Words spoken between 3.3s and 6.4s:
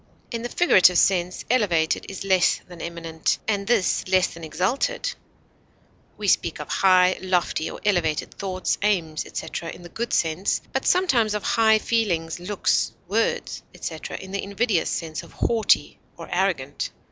and this less than exalted; we